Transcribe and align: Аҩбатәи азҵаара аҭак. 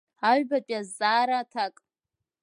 Аҩбатәи 0.29 0.75
азҵаара 0.79 1.35
аҭак. 1.41 1.75